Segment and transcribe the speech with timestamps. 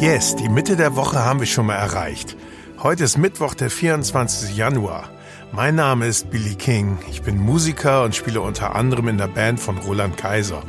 [0.00, 2.36] Yes, die Mitte der Woche haben wir schon mal erreicht.
[2.82, 4.56] Heute ist Mittwoch, der 24.
[4.56, 5.10] Januar.
[5.52, 6.98] Mein Name ist Billy King.
[7.10, 10.62] Ich bin Musiker und spiele unter anderem in der Band von Roland Kaiser.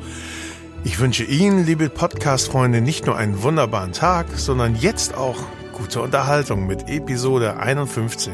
[0.84, 5.38] Ich wünsche Ihnen, liebe Podcast-Freunde, nicht nur einen wunderbaren Tag, sondern jetzt auch
[5.72, 8.34] gute Unterhaltung mit Episode 51.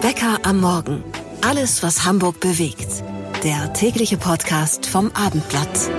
[0.00, 1.04] Bäcker am Morgen.
[1.46, 3.04] Alles, was Hamburg bewegt.
[3.44, 5.90] Der tägliche Podcast vom Abendblatt.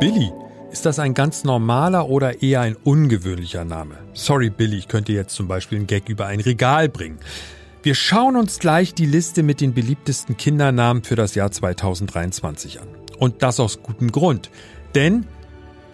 [0.00, 0.32] Billy,
[0.70, 3.96] ist das ein ganz normaler oder eher ein ungewöhnlicher Name?
[4.12, 7.18] Sorry, Billy, ich könnte jetzt zum Beispiel einen Gag über ein Regal bringen.
[7.82, 12.86] Wir schauen uns gleich die Liste mit den beliebtesten Kindernamen für das Jahr 2023 an.
[13.18, 14.50] Und das aus gutem Grund.
[14.94, 15.26] Denn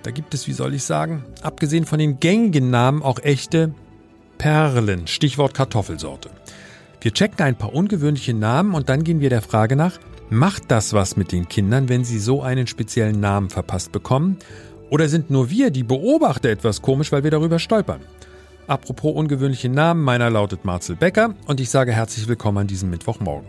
[0.02, 3.73] da gibt es, wie soll ich sagen, abgesehen von den gängigen Namen auch echte
[4.36, 5.06] Perlen.
[5.06, 6.28] Stichwort Kartoffelsorte.
[7.00, 9.98] Wir checken ein paar ungewöhnliche Namen und dann gehen wir der Frage nach,
[10.30, 14.38] macht das was mit den Kindern, wenn sie so einen speziellen Namen verpasst bekommen?
[14.91, 18.00] Oder sind nur wir, die Beobachter, etwas komisch, weil wir darüber stolpern?
[18.67, 23.48] Apropos ungewöhnliche Namen, meiner lautet Marcel Becker und ich sage herzlich willkommen an diesem Mittwochmorgen.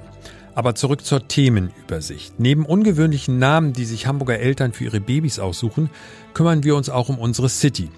[0.55, 2.39] Aber zurück zur Themenübersicht.
[2.39, 5.89] Neben ungewöhnlichen Namen, die sich Hamburger Eltern für ihre Babys aussuchen,
[6.33, 7.89] kümmern wir uns auch um unsere City.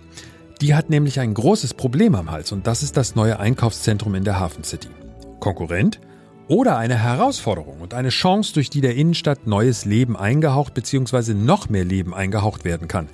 [0.62, 4.24] Die hat nämlich ein großes Problem am Hals und das ist das neue Einkaufszentrum in
[4.24, 4.90] der Hafen City.
[5.40, 6.00] Konkurrent
[6.48, 11.34] oder eine Herausforderung und eine Chance, durch die der Innenstadt neues Leben eingehaucht bzw.
[11.34, 13.10] noch mehr Leben eingehaucht werden kann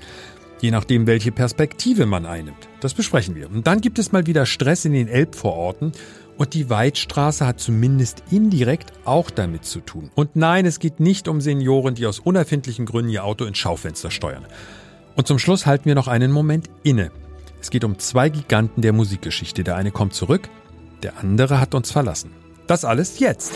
[0.63, 2.69] je nachdem, welche Perspektive man einnimmt.
[2.79, 3.51] Das besprechen wir.
[3.51, 5.91] Und dann gibt es mal wieder Stress in den Elbvororten
[6.37, 10.09] und die Weidstraße hat zumindest indirekt auch damit zu tun.
[10.15, 14.09] Und nein, es geht nicht um Senioren, die aus unerfindlichen Gründen ihr Auto ins Schaufenster
[14.09, 14.45] steuern.
[15.17, 17.11] Und zum Schluss halten wir noch einen Moment inne.
[17.59, 19.65] Es geht um zwei Giganten der Musikgeschichte.
[19.65, 20.49] Der eine kommt zurück,
[21.03, 22.42] der andere hat uns verlassen.
[22.67, 23.53] Das alles jetzt.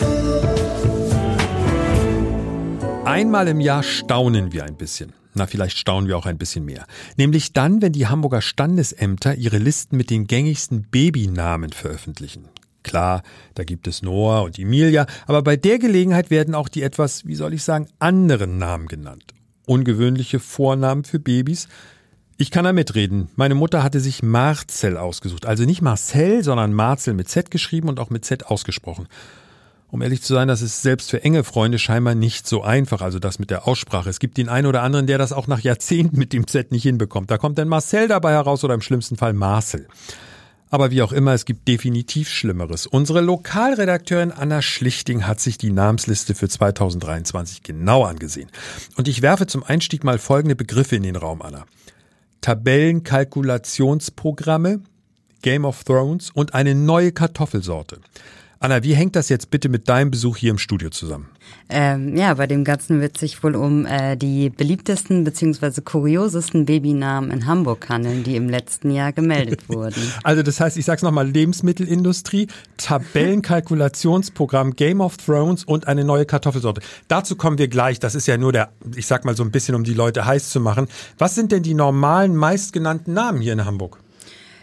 [3.06, 5.14] Einmal im Jahr staunen wir ein bisschen.
[5.34, 6.86] Na, vielleicht staunen wir auch ein bisschen mehr.
[7.16, 12.50] Nämlich dann, wenn die Hamburger Standesämter ihre Listen mit den gängigsten Babynamen veröffentlichen.
[12.84, 13.22] Klar,
[13.54, 17.36] da gibt es Noah und Emilia, aber bei der Gelegenheit werden auch die etwas, wie
[17.36, 19.34] soll ich sagen, anderen Namen genannt.
[19.66, 21.68] Ungewöhnliche Vornamen für Babys.
[22.40, 23.30] Ich kann da mitreden.
[23.36, 25.48] Meine Mutter hatte sich Marcel ausgesucht.
[25.48, 29.08] Also nicht Marcel, sondern Marcel mit Z geschrieben und auch mit Z ausgesprochen.
[29.90, 33.18] Um ehrlich zu sein, das ist selbst für enge Freunde scheinbar nicht so einfach, also
[33.18, 34.10] das mit der Aussprache.
[34.12, 36.84] Es gibt den einen oder anderen, der das auch nach Jahrzehnten mit dem Z nicht
[36.84, 37.32] hinbekommt.
[37.32, 39.88] Da kommt dann Marcel dabei heraus oder im schlimmsten Fall Marcel.
[40.70, 42.86] Aber wie auch immer, es gibt definitiv Schlimmeres.
[42.86, 48.50] Unsere Lokalredakteurin Anna Schlichting hat sich die Namensliste für 2023 genau angesehen.
[48.96, 51.66] Und ich werfe zum Einstieg mal folgende Begriffe in den Raum, Anna.
[52.42, 54.82] Tabellenkalkulationsprogramme,
[55.42, 58.00] Game of Thrones und eine neue Kartoffelsorte.
[58.60, 61.30] Anna, wie hängt das jetzt bitte mit deinem Besuch hier im Studio zusammen?
[61.70, 65.82] Ähm, ja, bei dem Ganzen wird sich wohl um äh, die beliebtesten bzw.
[65.82, 70.02] kuriosesten Babynamen in Hamburg handeln, die im letzten Jahr gemeldet wurden.
[70.24, 72.48] Also das heißt, ich sag's nochmal, Lebensmittelindustrie,
[72.78, 76.82] Tabellenkalkulationsprogramm, Game of Thrones und eine neue Kartoffelsorte.
[77.08, 78.00] Dazu kommen wir gleich.
[78.00, 80.50] Das ist ja nur der, ich sag mal so ein bisschen, um die Leute heiß
[80.50, 80.88] zu machen.
[81.20, 84.00] Was sind denn die normalen, meistgenannten Namen hier in Hamburg?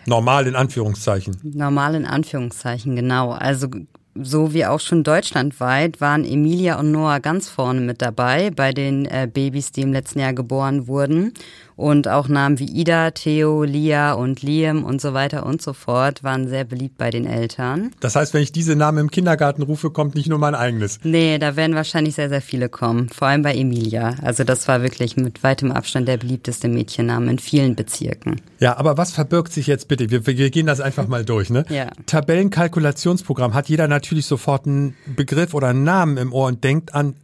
[0.06, 1.36] Normal in Anführungszeichen.
[1.42, 3.30] Normal in Anführungszeichen, genau.
[3.30, 3.68] Also
[4.14, 9.06] so wie auch schon deutschlandweit waren Emilia und Noah ganz vorne mit dabei bei den
[9.06, 11.32] äh, Babys, die im letzten Jahr geboren wurden.
[11.76, 16.22] Und auch Namen wie Ida, Theo, Lia und Liam und so weiter und so fort
[16.22, 17.90] waren sehr beliebt bei den Eltern.
[17.98, 21.00] Das heißt, wenn ich diese Namen im Kindergarten rufe, kommt nicht nur mein eigenes.
[21.02, 23.08] Nee, da werden wahrscheinlich sehr, sehr viele kommen.
[23.08, 24.14] Vor allem bei Emilia.
[24.22, 28.40] Also das war wirklich mit weitem Abstand der beliebteste Mädchenname in vielen Bezirken.
[28.60, 30.10] Ja, aber was verbirgt sich jetzt bitte?
[30.10, 31.50] Wir, wir gehen das einfach mal durch.
[31.50, 31.64] Ne?
[31.70, 31.88] Ja.
[32.06, 37.16] Tabellenkalkulationsprogramm hat jeder natürlich sofort einen Begriff oder einen Namen im Ohr und denkt an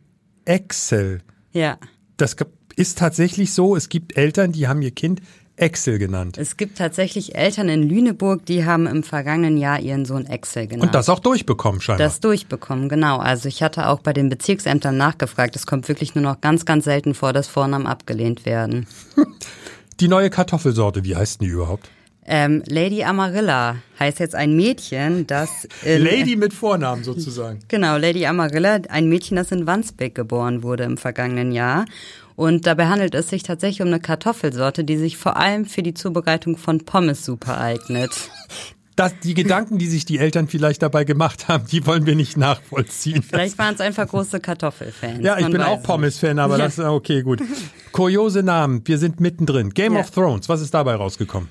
[0.44, 1.22] Excel.
[1.52, 1.78] Ja.
[2.16, 2.36] Das
[2.76, 5.20] ist tatsächlich so, es gibt Eltern, die haben ihr Kind
[5.60, 6.38] Excel genannt.
[6.38, 10.88] Es gibt tatsächlich Eltern in Lüneburg, die haben im vergangenen Jahr ihren Sohn Excel genannt.
[10.88, 12.06] Und das auch durchbekommen scheinbar.
[12.06, 13.18] Das durchbekommen, genau.
[13.18, 15.54] Also ich hatte auch bei den Bezirksämtern nachgefragt.
[15.56, 18.86] Es kommt wirklich nur noch ganz, ganz selten vor, dass Vornamen abgelehnt werden.
[20.00, 21.90] Die neue Kartoffelsorte, wie heißt die überhaupt?
[22.32, 27.58] Ähm, Lady Amarilla heißt jetzt ein Mädchen, das Lady mit Vornamen sozusagen.
[27.66, 31.86] Genau, Lady Amarilla, ein Mädchen, das in Wandsbek geboren wurde im vergangenen Jahr.
[32.36, 35.92] Und dabei handelt es sich tatsächlich um eine Kartoffelsorte, die sich vor allem für die
[35.92, 38.12] Zubereitung von Pommes super eignet.
[38.94, 42.36] Das, die Gedanken, die sich die Eltern vielleicht dabei gemacht haben, die wollen wir nicht
[42.36, 43.24] nachvollziehen.
[43.24, 45.24] Vielleicht waren es einfach große Kartoffelfans.
[45.24, 46.64] Ja, ich bin auch Pommes-Fan, aber ja.
[46.64, 47.42] das ist okay, gut.
[47.90, 49.70] Kuriose Namen, wir sind mittendrin.
[49.70, 50.00] Game ja.
[50.00, 51.48] of Thrones, was ist dabei rausgekommen?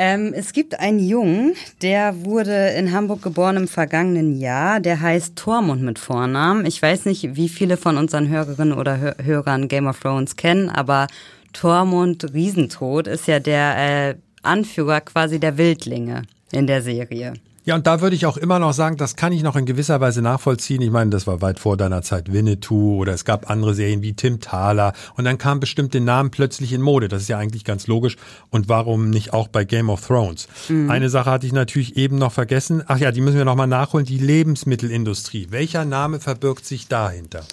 [0.00, 4.78] Ähm, es gibt einen Jungen, der wurde in Hamburg geboren im vergangenen Jahr.
[4.78, 6.64] Der heißt Tormund mit Vornamen.
[6.66, 11.08] Ich weiß nicht, wie viele von unseren Hörerinnen oder Hörern Game of Thrones kennen, aber
[11.52, 16.22] Tormund Riesentod ist ja der äh, Anführer quasi der Wildlinge
[16.52, 17.32] in der Serie.
[17.68, 20.00] Ja, und da würde ich auch immer noch sagen, das kann ich noch in gewisser
[20.00, 20.80] Weise nachvollziehen.
[20.80, 24.14] Ich meine, das war weit vor deiner Zeit Winnetou oder es gab andere Serien wie
[24.14, 27.08] Tim Thaler und dann kamen bestimmte Namen plötzlich in Mode.
[27.08, 28.16] Das ist ja eigentlich ganz logisch.
[28.48, 30.48] Und warum nicht auch bei Game of Thrones?
[30.70, 30.88] Mhm.
[30.90, 32.82] Eine Sache hatte ich natürlich eben noch vergessen.
[32.86, 34.06] Ach ja, die müssen wir nochmal nachholen.
[34.06, 35.48] Die Lebensmittelindustrie.
[35.50, 37.44] Welcher Name verbirgt sich dahinter?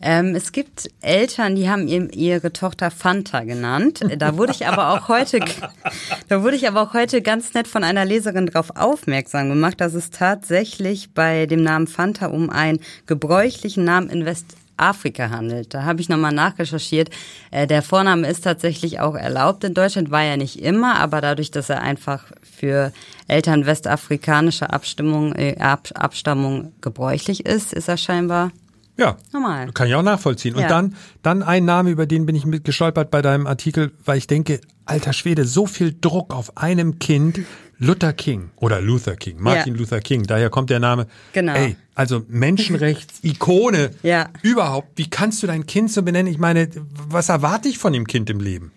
[0.00, 4.00] Ähm, es gibt Eltern, die haben ihre Tochter Fanta genannt.
[4.18, 5.40] Da wurde ich aber auch heute,
[6.28, 9.94] da wurde ich aber auch heute ganz nett von einer Leserin darauf aufmerksam gemacht, dass
[9.94, 15.74] es tatsächlich bei dem Namen Fanta um einen gebräuchlichen Namen in Westafrika handelt.
[15.74, 17.10] Da habe ich nochmal nachrecherchiert.
[17.50, 21.50] Äh, der Vorname ist tatsächlich auch erlaubt in Deutschland, war ja nicht immer, aber dadurch,
[21.50, 22.92] dass er einfach für
[23.28, 28.50] Eltern westafrikanischer Abstimmung, äh, Ab Abstammung gebräuchlich ist, ist er scheinbar
[28.96, 29.72] ja, normal.
[29.72, 30.56] Kann ich auch nachvollziehen.
[30.56, 30.62] Ja.
[30.62, 34.26] Und dann, dann ein Name, über den bin ich gestolpert bei deinem Artikel, weil ich
[34.26, 37.40] denke, alter Schwede, so viel Druck auf einem Kind.
[37.78, 39.80] Luther King oder Luther King, Martin ja.
[39.80, 41.08] Luther King, daher kommt der Name.
[41.32, 41.54] Genau.
[41.54, 43.90] Ey, also Menschenrechts-Ikone.
[44.04, 44.30] ja.
[44.42, 46.32] Überhaupt, wie kannst du dein Kind so benennen?
[46.32, 46.68] Ich meine,
[47.08, 48.70] was erwarte ich von dem Kind im Leben?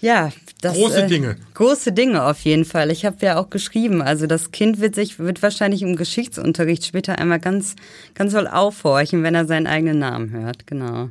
[0.00, 0.32] Ja,
[0.62, 1.36] das, große äh, Dinge.
[1.54, 2.90] Große Dinge auf jeden Fall.
[2.90, 7.18] Ich habe ja auch geschrieben, also das Kind wird sich wird wahrscheinlich im Geschichtsunterricht später
[7.18, 7.76] einmal ganz
[8.14, 10.66] ganz doll aufhorchen, wenn er seinen eigenen Namen hört.
[10.66, 11.10] Genau.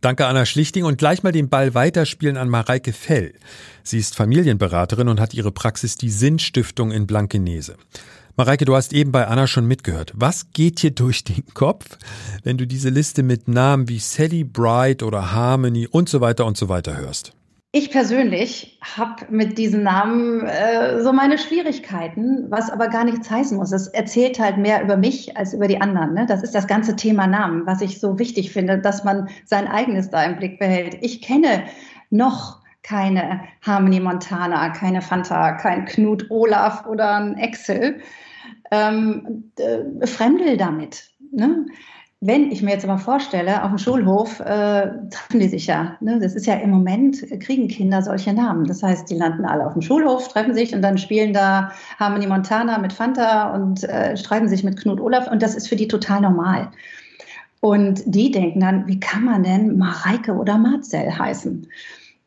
[0.00, 3.34] Danke Anna Schlichting und gleich mal den Ball weiterspielen an Mareike Fell.
[3.82, 7.76] Sie ist Familienberaterin und hat ihre Praxis die Sinnstiftung in Blankenese.
[8.36, 10.12] Mareike, du hast eben bei Anna schon mitgehört.
[10.14, 11.98] Was geht dir durch den Kopf,
[12.42, 16.56] wenn du diese Liste mit Namen wie Sally Bright oder Harmony und so weiter und
[16.56, 17.34] so weiter hörst?
[17.72, 23.56] Ich persönlich habe mit diesen Namen äh, so meine Schwierigkeiten, was aber gar nichts heißen
[23.56, 23.70] muss.
[23.70, 26.14] Es erzählt halt mehr über mich als über die anderen.
[26.14, 26.26] Ne?
[26.26, 30.10] Das ist das ganze Thema Namen, was ich so wichtig finde, dass man sein eigenes
[30.10, 30.98] da im Blick behält.
[31.00, 31.62] Ich kenne
[32.10, 38.00] noch keine Harmony Montana, keine Fanta, kein Knut Olaf oder ein Excel.
[38.72, 41.10] Ähm, äh, fremdel damit.
[41.30, 41.66] Ne?
[42.22, 45.96] Wenn ich mir jetzt aber vorstelle, auf dem Schulhof äh, treffen die sich ja.
[46.00, 46.18] Ne?
[46.20, 48.66] Das ist ja im Moment, kriegen Kinder solche Namen.
[48.66, 52.26] Das heißt, die landen alle auf dem Schulhof, treffen sich und dann spielen da Harmony
[52.26, 55.30] Montana mit Fanta und äh, streiten sich mit Knut Olaf.
[55.30, 56.70] Und das ist für die total normal.
[57.60, 61.68] Und die denken dann, wie kann man denn Mareike oder Marcel heißen?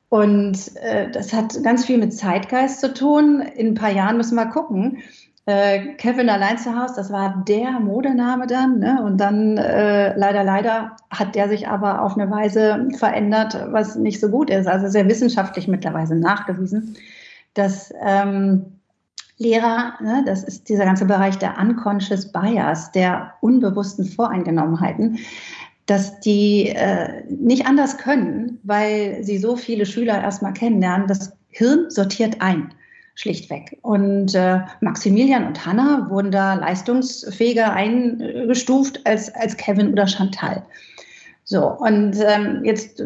[0.10, 3.42] Und äh, das hat ganz viel mit Zeitgeist zu tun.
[3.42, 4.98] In ein paar Jahren müssen wir gucken
[5.46, 8.80] äh, Kevin allein zu Hause, das war der Modename dann.
[8.80, 9.02] Ne?
[9.04, 14.20] Und dann äh, leider, leider hat der sich aber auf eine Weise verändert, was nicht
[14.20, 14.68] so gut ist.
[14.68, 16.96] Also sehr wissenschaftlich mittlerweile nachgewiesen,
[17.56, 18.80] dass ähm,
[19.38, 25.20] Lehrer, ne, das ist dieser ganze Bereich der Unconscious Bias, der unbewussten Voreingenommenheiten,
[25.88, 31.08] dass die äh, nicht anders können, weil sie so viele Schüler erstmal kennenlernen.
[31.08, 32.74] Das Hirn sortiert ein
[33.16, 33.78] schlichtweg.
[33.82, 40.64] Und äh, Maximilian und Hannah wurden da leistungsfähiger eingestuft als, als Kevin oder Chantal.
[41.46, 43.04] So, und ähm, jetzt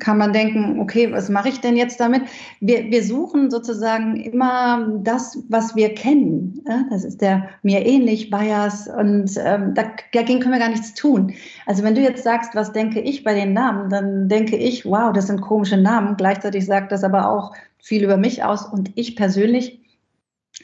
[0.00, 2.22] kann man denken, okay, was mache ich denn jetzt damit?
[2.60, 6.64] Wir, wir suchen sozusagen immer das, was wir kennen.
[6.90, 11.32] Das ist der mir ähnlich Bias und ähm, dagegen können wir gar nichts tun.
[11.66, 15.12] Also wenn du jetzt sagst, was denke ich bei den Namen, dann denke ich, wow,
[15.12, 16.16] das sind komische Namen.
[16.16, 19.80] Gleichzeitig sagt das aber auch viel über mich aus und ich persönlich,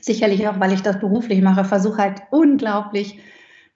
[0.00, 3.20] sicherlich auch, weil ich das beruflich mache, versuche halt unglaublich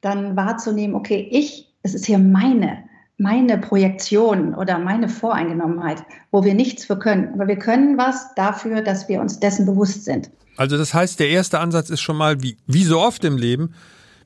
[0.00, 2.84] dann wahrzunehmen, okay, ich, es ist hier meine
[3.18, 7.32] meine Projektion oder meine Voreingenommenheit, wo wir nichts für können.
[7.32, 10.30] Aber wir können was dafür, dass wir uns dessen bewusst sind.
[10.56, 13.74] Also das heißt, der erste Ansatz ist schon mal, wie, wie so oft im Leben,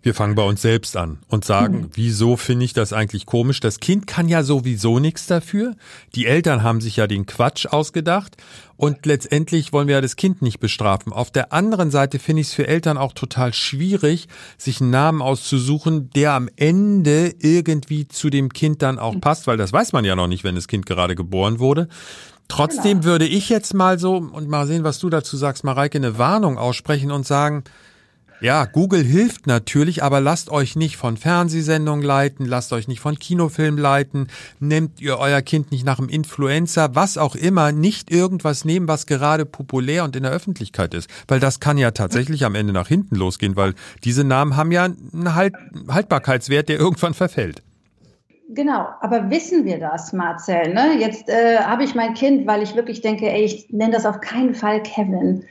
[0.02, 1.90] wir fangen bei uns selbst an und sagen, mhm.
[1.92, 3.60] wieso finde ich das eigentlich komisch?
[3.60, 5.76] Das Kind kann ja sowieso nichts dafür.
[6.14, 8.36] Die Eltern haben sich ja den Quatsch ausgedacht
[8.76, 11.12] und letztendlich wollen wir ja das Kind nicht bestrafen.
[11.12, 15.20] Auf der anderen Seite finde ich es für Eltern auch total schwierig, sich einen Namen
[15.20, 19.20] auszusuchen, der am Ende irgendwie zu dem Kind dann auch mhm.
[19.20, 21.88] passt, weil das weiß man ja noch nicht, wenn das Kind gerade geboren wurde.
[22.48, 23.04] Trotzdem genau.
[23.04, 26.58] würde ich jetzt mal so, und mal sehen, was du dazu sagst, Mareike, eine Warnung
[26.58, 27.64] aussprechen und sagen,
[28.40, 33.18] ja, Google hilft natürlich, aber lasst euch nicht von Fernsehsendungen leiten, lasst euch nicht von
[33.18, 34.28] Kinofilmen leiten,
[34.58, 39.06] nehmt ihr euer Kind nicht nach einem Influencer, was auch immer, nicht irgendwas nehmen, was
[39.06, 41.10] gerade populär und in der Öffentlichkeit ist.
[41.28, 44.84] Weil das kann ja tatsächlich am Ende nach hinten losgehen, weil diese Namen haben ja
[44.84, 45.54] einen halt
[45.88, 47.62] Haltbarkeitswert, der irgendwann verfällt.
[48.52, 50.74] Genau, aber wissen wir das, Marcel?
[50.74, 50.96] Ne?
[50.98, 54.20] Jetzt äh, habe ich mein Kind, weil ich wirklich denke, ey, ich nenne das auf
[54.20, 55.44] keinen Fall Kevin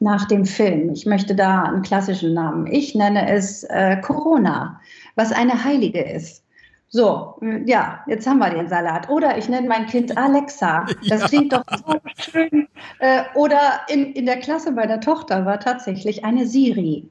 [0.00, 0.90] nach dem Film.
[0.92, 2.66] Ich möchte da einen klassischen Namen.
[2.66, 4.80] Ich nenne es äh, Corona,
[5.14, 6.42] was eine Heilige ist.
[6.88, 7.34] So,
[7.66, 9.08] ja, jetzt haben wir den Salat.
[9.10, 10.86] Oder ich nenne mein Kind Alexa.
[11.08, 11.28] Das ja.
[11.28, 12.68] klingt doch so schön.
[13.00, 17.08] Äh, oder in, in der Klasse bei der Tochter war tatsächlich eine Siri.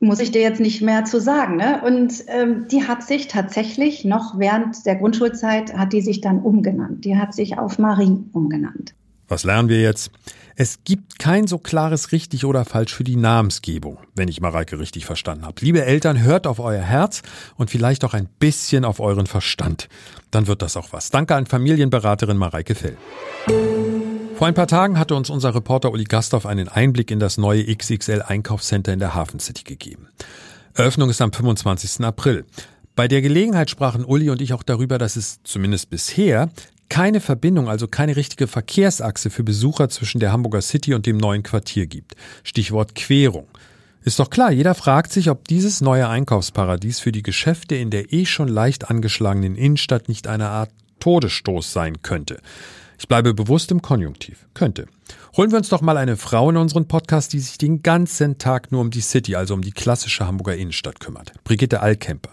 [0.00, 1.56] Muss ich dir jetzt nicht mehr zu sagen.
[1.56, 1.80] Ne?
[1.84, 7.04] Und ähm, die hat sich tatsächlich noch während der Grundschulzeit, hat die sich dann umgenannt.
[7.04, 8.94] Die hat sich auf Marie umgenannt.
[9.28, 10.10] Was lernen wir jetzt?
[10.54, 15.06] Es gibt kein so klares richtig oder falsch für die Namensgebung, wenn ich Mareike richtig
[15.06, 15.56] verstanden habe.
[15.60, 17.22] Liebe Eltern, hört auf euer Herz
[17.56, 19.88] und vielleicht auch ein bisschen auf euren Verstand.
[20.30, 21.10] Dann wird das auch was.
[21.10, 22.96] Danke an Familienberaterin Mareike Fell.
[24.36, 27.64] Vor ein paar Tagen hatte uns unser Reporter Uli Gastorf einen Einblick in das neue
[27.64, 30.08] XXL Einkaufscenter in der Hafen City gegeben.
[30.74, 32.04] Eröffnung ist am 25.
[32.04, 32.44] April.
[32.94, 36.50] Bei der Gelegenheit sprachen Uli und ich auch darüber, dass es zumindest bisher
[36.92, 41.42] keine Verbindung, also keine richtige Verkehrsachse für Besucher zwischen der Hamburger City und dem neuen
[41.42, 42.16] Quartier gibt.
[42.42, 43.48] Stichwort Querung.
[44.04, 48.12] Ist doch klar, jeder fragt sich, ob dieses neue Einkaufsparadies für die Geschäfte in der
[48.12, 50.68] eh schon leicht angeschlagenen Innenstadt nicht eine Art
[51.00, 52.42] Todesstoß sein könnte.
[52.98, 54.44] Ich bleibe bewusst im Konjunktiv.
[54.52, 54.86] Könnte.
[55.34, 58.70] Holen wir uns doch mal eine Frau in unseren Podcast, die sich den ganzen Tag
[58.70, 61.32] nur um die City, also um die klassische Hamburger Innenstadt kümmert.
[61.42, 62.32] Brigitte Allkemper.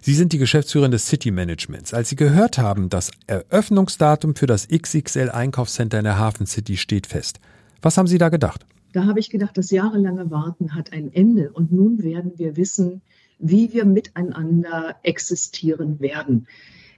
[0.00, 1.92] Sie sind die Geschäftsführerin des City Managements.
[1.92, 7.06] Als Sie gehört haben, das Eröffnungsdatum für das XXL Einkaufscenter in der Hafen City steht
[7.06, 7.38] fest.
[7.82, 8.64] Was haben Sie da gedacht?
[8.94, 13.02] Da habe ich gedacht, das jahrelange Warten hat ein Ende und nun werden wir wissen,
[13.38, 16.46] wie wir miteinander existieren werden.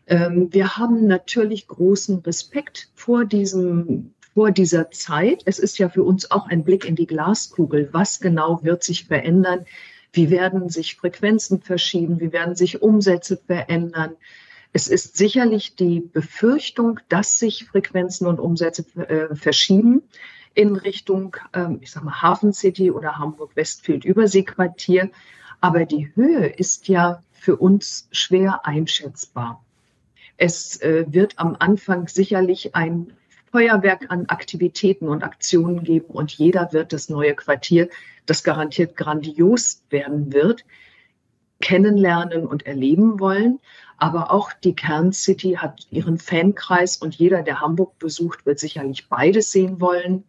[0.07, 5.43] Ähm, wir haben natürlich großen Respekt vor diesem vor dieser Zeit.
[5.45, 7.89] Es ist ja für uns auch ein Blick in die Glaskugel.
[7.93, 9.67] Was genau wird sich verändern?
[10.13, 12.21] Wie werden sich Frequenzen verschieben?
[12.21, 14.17] Wie werden sich Umsätze verändern?
[14.73, 20.03] Es ist sicherlich die Befürchtung, dass sich Frequenzen und Umsätze äh, verschieben
[20.55, 25.11] in Richtung, ähm, ich sag mal, Hafen City oder Hamburg-Westfield-Überseequartier.
[25.61, 29.65] Aber die Höhe ist ja für uns schwer einschätzbar.
[30.37, 33.13] Es äh, wird am Anfang sicherlich ein
[33.53, 37.89] Feuerwerk an Aktivitäten und Aktionen geben und jeder wird das neue Quartier,
[38.27, 40.65] das garantiert grandios werden wird,
[41.61, 43.59] kennenlernen und erleben wollen.
[43.97, 49.53] Aber auch die Kerncity hat ihren Fankreis und jeder, der Hamburg besucht, wird sicherlich beides
[49.53, 50.25] sehen wollen.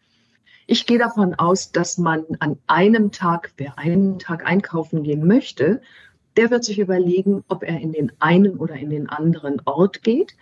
[0.68, 5.82] Ich gehe davon aus, dass man an einem Tag, wer einen Tag einkaufen gehen möchte,
[6.38, 10.36] der wird sich überlegen, ob er in den einen oder in den anderen Ort geht.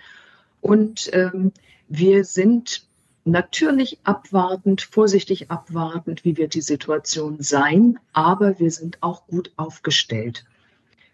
[0.61, 1.51] Und ähm,
[1.89, 2.87] wir sind
[3.25, 10.45] natürlich abwartend, vorsichtig abwartend, wie wird die Situation sein, aber wir sind auch gut aufgestellt.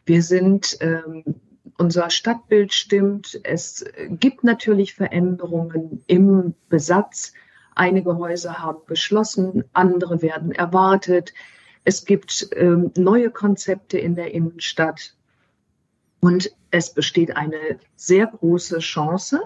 [0.06, 1.24] Wir sind, ähm,
[1.78, 7.34] unser Stadtbild stimmt, es gibt natürlich Veränderungen im Besatz.
[7.74, 11.34] Einige Häuser haben geschlossen, andere werden erwartet.
[11.84, 15.16] Es gibt ähm, neue Konzepte in der Innenstadt
[16.20, 19.42] und es besteht eine sehr große Chance,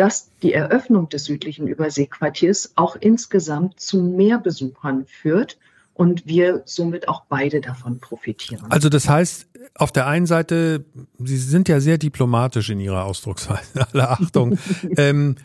[0.00, 5.58] dass die Eröffnung des südlichen Überseequartiers auch insgesamt zu mehr Besuchern führt
[5.92, 8.64] und wir somit auch beide davon profitieren.
[8.70, 10.86] Also das heißt, auf der einen Seite,
[11.18, 14.58] Sie sind ja sehr diplomatisch in Ihrer Ausdrucksweise, alle Achtung,
[14.96, 15.36] ähm,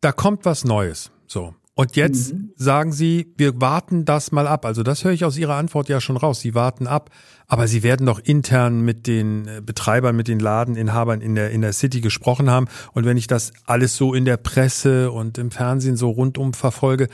[0.00, 1.10] da kommt was Neues.
[1.26, 1.56] So.
[1.74, 2.47] Und jetzt mhm.
[2.58, 4.66] Sagen Sie, wir warten das mal ab.
[4.66, 6.40] Also das höre ich aus Ihrer Antwort ja schon raus.
[6.40, 7.10] Sie warten ab,
[7.46, 11.62] aber Sie werden doch intern mit den äh, Betreibern, mit den Ladeninhabern in der, in
[11.62, 12.66] der City gesprochen haben.
[12.92, 17.08] Und wenn ich das alles so in der Presse und im Fernsehen so rundum verfolge,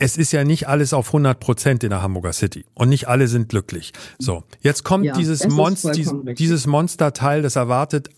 [0.00, 3.28] es ist ja nicht alles auf 100 Prozent in der Hamburger City und nicht alle
[3.28, 3.92] sind glücklich.
[4.18, 8.08] So, jetzt kommt ja, dieses Monster, dieses, dieses Monsterteil, das erwartet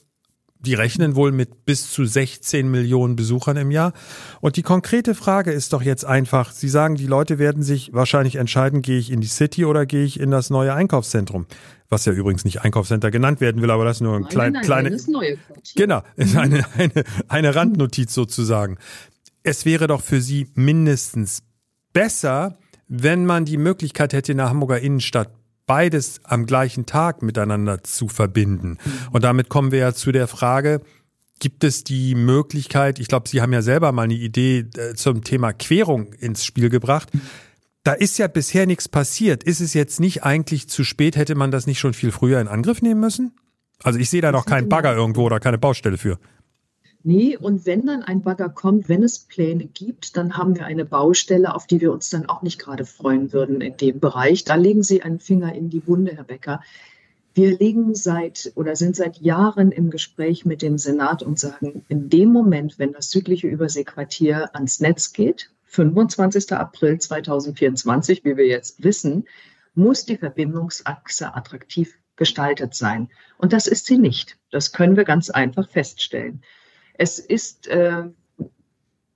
[0.65, 3.93] die rechnen wohl mit bis zu 16 Millionen Besuchern im Jahr.
[4.41, 8.37] Und die konkrete Frage ist doch jetzt einfach, Sie sagen, die Leute werden sich wahrscheinlich
[8.37, 11.47] entscheiden, gehe ich in die City oder gehe ich in das neue Einkaufszentrum?
[11.89, 14.63] Was ja übrigens nicht Einkaufscenter genannt werden will, aber das ist nur ein klein, nein,
[14.63, 14.91] kleine.
[14.91, 15.37] Das neue
[15.77, 18.79] genau, ist eine, eine, eine Randnotiz sozusagen.
[19.43, 21.43] Es wäre doch für Sie mindestens
[21.93, 22.57] besser,
[22.89, 25.31] wenn man die Möglichkeit hätte, in der Hamburger Innenstadt
[25.67, 28.79] beides am gleichen Tag miteinander zu verbinden.
[29.11, 30.81] Und damit kommen wir ja zu der Frage,
[31.41, 35.25] gibt es die Möglichkeit, ich glaube, Sie haben ja selber mal eine Idee äh, zum
[35.25, 37.11] Thema Querung ins Spiel gebracht.
[37.83, 39.43] Da ist ja bisher nichts passiert.
[39.43, 41.17] Ist es jetzt nicht eigentlich zu spät?
[41.17, 43.33] Hätte man das nicht schon viel früher in Angriff nehmen müssen?
[43.83, 46.19] Also ich sehe da noch keinen Bagger irgendwo oder keine Baustelle für.
[47.05, 50.85] Nee, und wenn dann ein Bagger kommt, wenn es Pläne gibt, dann haben wir eine
[50.85, 54.45] Baustelle, auf die wir uns dann auch nicht gerade freuen würden in dem Bereich.
[54.45, 56.61] Da legen Sie einen Finger in die Wunde, Herr Becker.
[57.35, 62.09] Wir liegen seit oder sind seit Jahren im Gespräch mit dem Senat und sagen, in
[62.09, 66.53] dem Moment, wenn das südliche Überseequartier ans Netz geht, 25.
[66.53, 69.25] April 2024, wie wir jetzt wissen,
[69.75, 73.09] muss die Verbindungsachse attraktiv gestaltet sein.
[73.39, 74.37] Und das ist sie nicht.
[74.51, 76.43] Das können wir ganz einfach feststellen.
[77.03, 78.05] Es ist äh,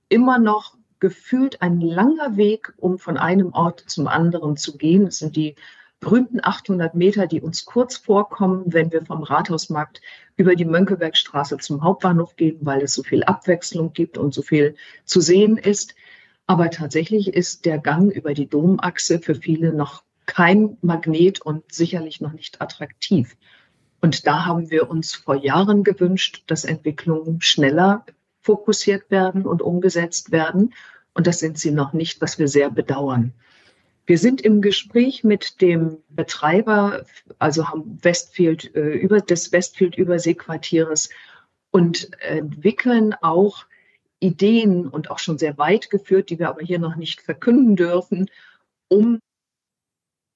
[0.09, 5.07] immer noch gefühlt ein langer Weg, um von einem Ort zum anderen zu gehen.
[5.07, 5.55] Es sind die
[6.01, 10.01] berühmten 800 Meter, die uns kurz vorkommen, wenn wir vom Rathausmarkt
[10.35, 14.75] über die Mönckebergstraße zum Hauptbahnhof gehen, weil es so viel Abwechslung gibt und so viel
[15.05, 15.95] zu sehen ist.
[16.45, 22.19] Aber tatsächlich ist der Gang über die Domachse für viele noch kein Magnet und sicherlich
[22.19, 23.37] noch nicht attraktiv.
[24.01, 28.05] Und da haben wir uns vor Jahren gewünscht, dass Entwicklungen schneller
[28.41, 30.73] fokussiert werden und umgesetzt werden.
[31.13, 33.33] Und das sind sie noch nicht, was wir sehr bedauern.
[34.05, 37.05] Wir sind im Gespräch mit dem Betreiber,
[37.39, 37.65] also
[38.01, 41.09] Westfield, äh, über, des Westfield-Überseequartieres
[41.71, 43.65] und entwickeln auch
[44.19, 48.29] Ideen und auch schon sehr weit geführt, die wir aber hier noch nicht verkünden dürfen,
[48.87, 49.19] um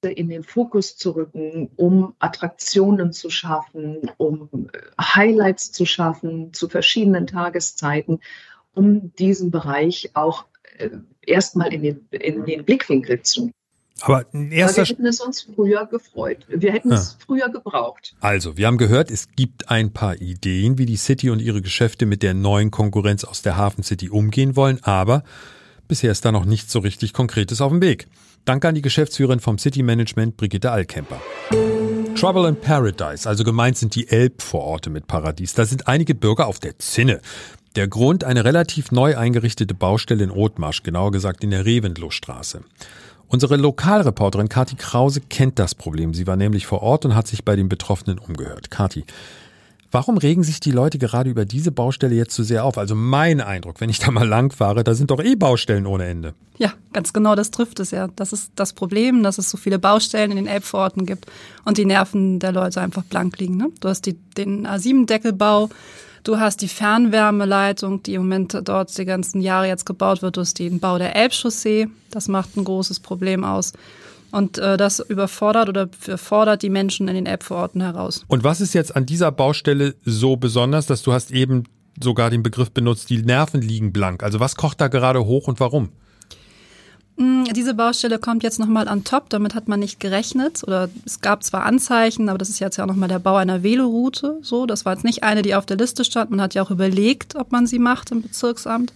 [0.09, 6.67] in den Fokus zu rücken, um Attraktionen zu schaffen, um äh, Highlights zu schaffen zu
[6.69, 8.19] verschiedenen Tageszeiten,
[8.73, 10.45] um diesen Bereich auch
[10.77, 10.89] äh,
[11.21, 13.51] erstmal in den, in den Blickwinkel zu
[14.03, 16.45] aber ein erster wir hätten es uns früher gefreut.
[16.47, 16.95] Wir hätten ja.
[16.95, 18.15] es früher gebraucht.
[18.19, 22.07] Also, wir haben gehört, es gibt ein paar Ideen, wie die City und ihre Geschäfte
[22.07, 25.23] mit der neuen Konkurrenz aus der Hafen City umgehen wollen, aber
[25.91, 28.07] bisher ist da noch nichts so richtig Konkretes auf dem Weg.
[28.45, 31.19] Danke an die Geschäftsführerin vom City Management, Brigitte Alkemper.
[32.15, 35.53] Trouble in Paradise, also gemeint sind die Elbvororte mit Paradies.
[35.53, 37.19] Da sind einige Bürger auf der Zinne.
[37.75, 42.61] Der Grund eine relativ neu eingerichtete Baustelle in Othmarsch, genauer gesagt in der Reventlow-Straße.
[43.27, 46.13] Unsere Lokalreporterin Kati Krause kennt das Problem.
[46.13, 48.71] Sie war nämlich vor Ort und hat sich bei den Betroffenen umgehört.
[48.71, 49.03] Kati,
[49.91, 52.77] Warum regen sich die Leute gerade über diese Baustelle jetzt so sehr auf?
[52.77, 56.05] Also mein Eindruck, wenn ich da mal lang fahre, da sind doch eh Baustellen ohne
[56.05, 56.33] Ende.
[56.57, 58.07] Ja, ganz genau, das trifft es ja.
[58.15, 61.25] Das ist das Problem, dass es so viele Baustellen in den Elbvororten gibt
[61.65, 63.57] und die Nerven der Leute einfach blank liegen.
[63.57, 63.69] Ne?
[63.81, 65.69] Du hast die, den A7-Deckelbau,
[66.23, 70.37] Du hast die Fernwärmeleitung, die im Moment dort die ganzen Jahre jetzt gebaut wird.
[70.37, 71.87] Du hast den Bau der Elbchaussee.
[72.11, 73.73] Das macht ein großes Problem aus.
[74.31, 78.23] Und äh, das überfordert oder fordert die Menschen in den Elbvororten heraus.
[78.27, 81.65] Und was ist jetzt an dieser Baustelle so besonders, dass du hast eben
[82.01, 84.23] sogar den Begriff benutzt, die Nerven liegen blank.
[84.23, 85.89] Also was kocht da gerade hoch und warum?
[87.17, 90.63] Mm, diese Baustelle kommt jetzt nochmal an top, damit hat man nicht gerechnet.
[90.63, 93.63] Oder es gab zwar Anzeichen, aber das ist jetzt ja auch nochmal der Bau einer
[93.63, 94.39] Veloroute.
[94.41, 96.31] So, das war jetzt nicht eine, die auf der Liste stand.
[96.31, 98.93] Man hat ja auch überlegt, ob man sie macht im Bezirksamt.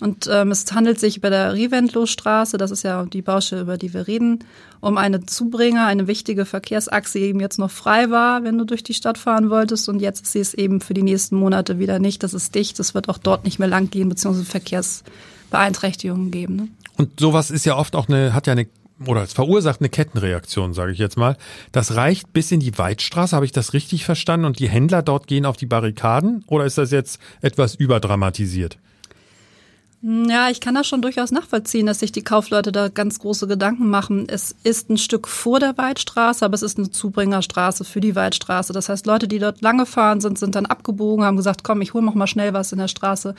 [0.00, 3.94] Und ähm, es handelt sich bei der Riventlow-Straße, das ist ja die Baustelle, über die
[3.94, 4.40] wir reden,
[4.80, 8.82] um eine Zubringer, eine wichtige Verkehrsachse, die eben jetzt noch frei war, wenn du durch
[8.82, 9.88] die Stadt fahren wolltest.
[9.88, 12.22] Und jetzt ist sie es eben für die nächsten Monate wieder nicht.
[12.22, 16.56] Das ist dicht, es wird auch dort nicht mehr lang gehen, beziehungsweise Verkehrsbeeinträchtigungen geben.
[16.56, 16.68] Ne?
[16.96, 18.66] Und sowas ist ja oft auch eine, hat ja eine
[19.04, 21.36] oder es verursacht eine Kettenreaktion, sage ich jetzt mal.
[21.72, 24.46] Das reicht bis in die Weidstraße, habe ich das richtig verstanden?
[24.46, 26.44] Und die Händler dort gehen auf die Barrikaden?
[26.46, 28.78] Oder ist das jetzt etwas überdramatisiert?
[30.06, 33.88] Ja, ich kann das schon durchaus nachvollziehen, dass sich die Kaufleute da ganz große Gedanken
[33.88, 34.26] machen.
[34.28, 38.74] Es ist ein Stück vor der Waldstraße, aber es ist eine Zubringerstraße für die Waldstraße.
[38.74, 41.94] Das heißt, Leute, die dort lange fahren sind, sind dann abgebogen, haben gesagt, komm, ich
[41.94, 43.34] hole noch mal schnell was in der Straße.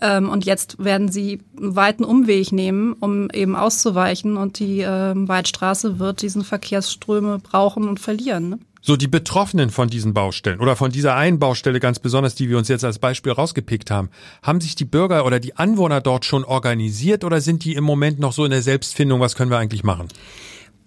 [0.00, 4.36] Ähm, und jetzt werden sie einen weiten Umweg nehmen, um eben auszuweichen.
[4.36, 8.48] Und die ähm, Waldstraße wird diesen Verkehrsströme brauchen und verlieren.
[8.50, 8.58] Ne?
[8.80, 12.58] So die Betroffenen von diesen Baustellen oder von dieser einen Baustelle ganz besonders, die wir
[12.58, 14.08] uns jetzt als Beispiel rausgepickt haben,
[14.42, 18.20] haben sich die Bürger oder die Anwohner dort schon organisiert oder sind die im Moment
[18.20, 20.08] noch so in der Selbstfindung, was können wir eigentlich machen?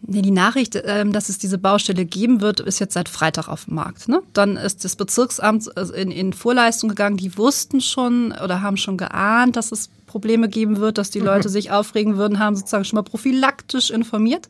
[0.03, 3.75] Die Nachricht, ähm, dass es diese Baustelle geben wird, ist jetzt seit Freitag auf dem
[3.75, 4.07] Markt.
[4.07, 4.23] Ne?
[4.33, 7.17] Dann ist das Bezirksamt äh, in, in Vorleistung gegangen.
[7.17, 11.47] Die wussten schon oder haben schon geahnt, dass es Probleme geben wird, dass die Leute
[11.47, 14.49] sich aufregen würden, haben sozusagen schon mal prophylaktisch informiert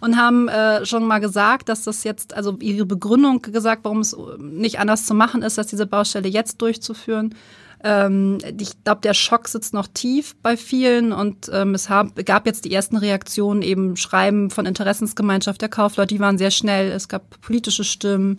[0.00, 4.16] und haben äh, schon mal gesagt, dass das jetzt, also ihre Begründung gesagt, warum es
[4.38, 7.34] nicht anders zu machen ist, als diese Baustelle jetzt durchzuführen,
[7.82, 12.46] ähm, ich glaube, der Schock sitzt noch tief bei vielen und ähm, es hab, gab
[12.46, 16.90] jetzt die ersten Reaktionen, eben Schreiben von Interessensgemeinschaft der Kaufleute, die waren sehr schnell.
[16.90, 18.38] Es gab politische Stimmen.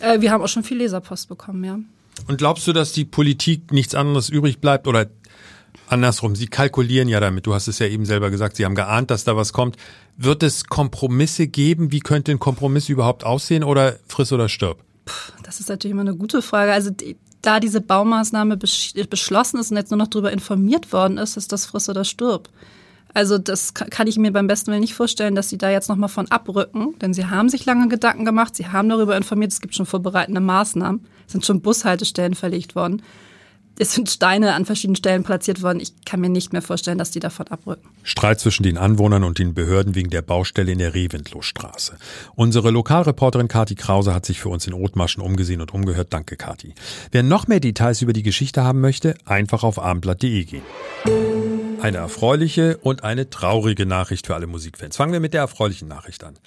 [0.00, 1.78] Äh, wir haben auch schon viel Leserpost bekommen, ja.
[2.26, 5.08] Und glaubst du, dass die Politik nichts anderes übrig bleibt oder
[5.88, 6.34] andersrum?
[6.34, 7.46] Sie kalkulieren ja damit.
[7.46, 8.56] Du hast es ja eben selber gesagt.
[8.56, 9.76] Sie haben geahnt, dass da was kommt.
[10.16, 11.92] Wird es Kompromisse geben?
[11.92, 14.82] Wie könnte ein Kompromiss überhaupt aussehen oder friss oder stirb?
[15.42, 16.72] Das ist natürlich immer eine gute Frage.
[16.72, 17.16] Also die,
[17.46, 21.66] da diese Baumaßnahme beschlossen ist und jetzt nur noch darüber informiert worden ist, ist das
[21.66, 22.48] friss oder stirb.
[23.12, 26.08] Also das kann ich mir beim besten Willen nicht vorstellen, dass sie da jetzt nochmal
[26.08, 29.76] von abrücken, denn sie haben sich lange Gedanken gemacht, sie haben darüber informiert, es gibt
[29.76, 33.02] schon vorbereitende Maßnahmen, es sind schon Bushaltestellen verlegt worden.
[33.76, 35.80] Es sind Steine an verschiedenen Stellen platziert worden.
[35.80, 37.88] Ich kann mir nicht mehr vorstellen, dass die davon abrücken.
[38.02, 41.96] Streit zwischen den Anwohnern und den Behörden wegen der Baustelle in der Reventlow-Straße.
[42.36, 46.12] Unsere Lokalreporterin Kati Krause hat sich für uns in Othmarschen umgesehen und umgehört.
[46.12, 46.74] Danke, Kati.
[47.10, 50.62] Wer noch mehr Details über die Geschichte haben möchte, einfach auf abendblatt.de gehen.
[51.80, 54.96] Eine erfreuliche und eine traurige Nachricht für alle Musikfans.
[54.96, 56.38] Fangen wir mit der erfreulichen Nachricht an.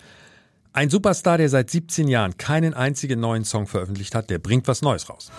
[0.74, 4.82] Ein Superstar, der seit 17 Jahren keinen einzigen neuen Song veröffentlicht hat, der bringt was
[4.82, 5.32] Neues raus.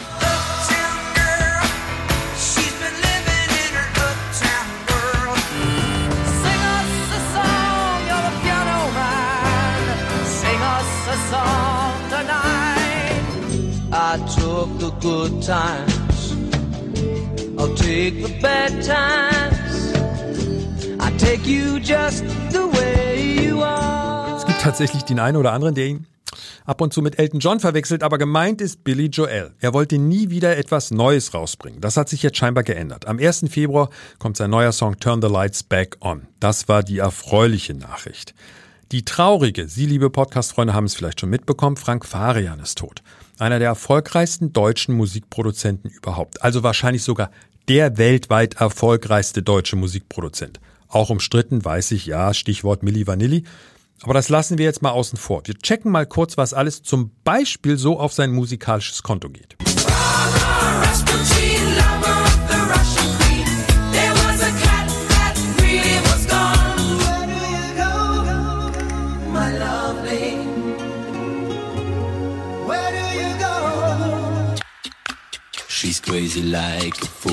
[14.88, 16.32] The good times.
[17.58, 19.92] I'll take the bad times.
[21.00, 24.36] I take you just the way you are.
[24.36, 26.06] Es gibt tatsächlich den einen oder anderen, der ihn
[26.64, 29.52] ab und zu mit Elton John verwechselt, aber gemeint ist Billy Joel.
[29.60, 31.80] Er wollte nie wieder etwas Neues rausbringen.
[31.80, 33.06] Das hat sich jetzt scheinbar geändert.
[33.06, 33.46] Am 1.
[33.50, 36.26] Februar kommt sein neuer Song Turn the Lights Back On.
[36.40, 38.34] Das war die erfreuliche Nachricht.
[38.92, 43.02] Die traurige, Sie liebe Podcast-Freunde haben es vielleicht schon mitbekommen, Frank Farian ist tot.
[43.38, 46.42] Einer der erfolgreichsten deutschen Musikproduzenten überhaupt.
[46.42, 47.30] Also wahrscheinlich sogar
[47.68, 50.58] der weltweit erfolgreichste deutsche Musikproduzent.
[50.88, 53.44] Auch umstritten, weiß ich, ja, Stichwort Milli Vanilli.
[54.02, 55.42] Aber das lassen wir jetzt mal außen vor.
[55.44, 59.56] Wir checken mal kurz, was alles zum Beispiel so auf sein musikalisches Konto geht.
[75.88, 77.32] She's crazy like a fool.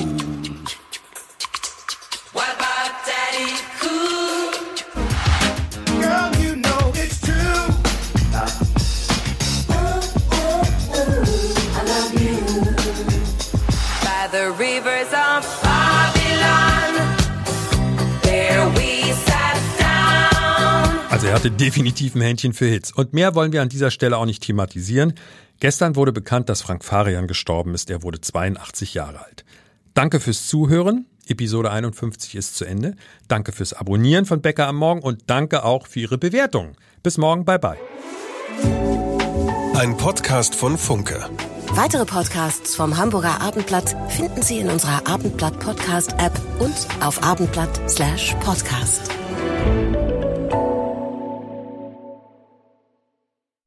[2.32, 4.50] What about Daddy Cool?
[6.00, 7.66] Girl, you know it's true.
[11.76, 12.40] I love you.
[14.02, 15.65] By the rivers of
[21.26, 22.92] Also er hatte definitiv ein Händchen für Hits.
[22.92, 25.14] Und mehr wollen wir an dieser Stelle auch nicht thematisieren.
[25.58, 27.90] Gestern wurde bekannt, dass Frank Farian gestorben ist.
[27.90, 29.44] Er wurde 82 Jahre alt.
[29.92, 31.06] Danke fürs Zuhören.
[31.26, 32.94] Episode 51 ist zu Ende.
[33.26, 36.76] Danke fürs Abonnieren von Bäcker am Morgen und danke auch für Ihre Bewertungen.
[37.02, 37.76] Bis morgen, bye bye.
[39.74, 41.28] Ein Podcast von Funke.
[41.72, 47.96] Weitere Podcasts vom Hamburger Abendblatt finden Sie in unserer Abendblatt Podcast App und auf abendblatt/podcast.
[47.96, 49.10] slash podcast.